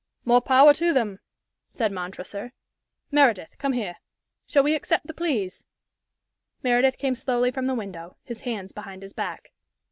"More 0.25 0.41
power 0.41 0.73
to 0.73 0.93
them!" 0.93 1.19
said 1.69 1.91
Montresor. 1.91 2.53
"Meredith, 3.11 3.55
come 3.59 3.73
here. 3.73 3.97
Shall 4.47 4.63
we 4.63 4.73
accept 4.73 5.05
the 5.05 5.13
pleas?" 5.13 5.63
Meredith 6.63 6.97
came 6.97 7.13
slowly 7.13 7.51
from 7.51 7.67
the 7.67 7.75
window, 7.75 8.17
his 8.23 8.41
hands 8.41 8.71
behind 8.71 9.03
his 9.03 9.13
back. 9.13 9.51